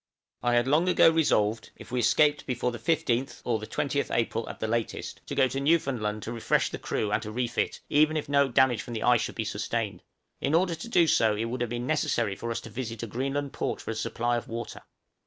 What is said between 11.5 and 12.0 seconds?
have been